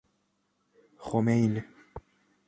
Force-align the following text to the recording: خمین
خمین 1.03 1.53